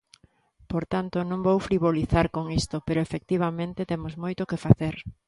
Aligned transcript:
Por 0.71 0.83
tanto, 0.93 1.17
non 1.29 1.43
vou 1.47 1.65
frivolizar 1.67 2.25
con 2.35 2.45
isto, 2.59 2.75
pero, 2.87 2.99
efectivamente, 3.07 3.89
temos 3.91 4.13
moito 4.23 4.47
que 4.49 4.61
facer. 4.65 4.95